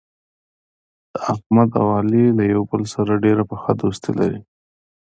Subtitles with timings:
[1.11, 4.39] د احمد او علي یو له بل سره ډېره پخه دوستي لري.